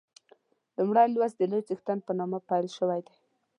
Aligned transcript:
لومړی 0.77 1.07
لوست 1.13 1.35
د 1.37 1.41
لوی 1.51 1.61
څښتن 1.67 1.97
په 2.05 2.11
نامه 2.19 2.39
پیل 2.49 2.65
شوی 2.77 2.99
دی. 3.07 3.15